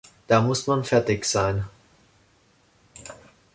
[0.25, 1.65] Da muss man fertig sein“.